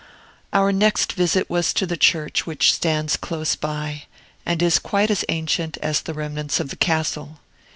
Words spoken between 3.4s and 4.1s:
by,